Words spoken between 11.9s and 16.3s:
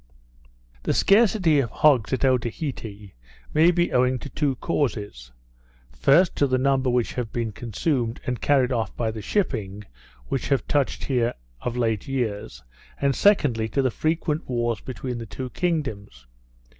years; and, secondly, to the frequent wars between the two kingdoms.